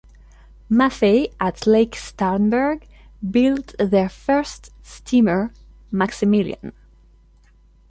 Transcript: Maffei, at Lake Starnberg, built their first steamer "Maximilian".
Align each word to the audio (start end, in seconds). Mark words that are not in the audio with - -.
Maffei, 0.67 1.31
at 1.39 1.67
Lake 1.67 1.91
Starnberg, 1.95 2.85
built 3.29 3.75
their 3.77 4.09
first 4.09 4.71
steamer 4.81 5.53
"Maximilian". 5.91 6.73